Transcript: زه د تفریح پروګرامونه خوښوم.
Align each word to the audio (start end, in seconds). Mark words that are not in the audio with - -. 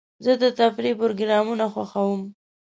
زه 0.25 0.33
د 0.41 0.43
تفریح 0.59 0.93
پروګرامونه 1.01 1.65
خوښوم. 1.73 2.21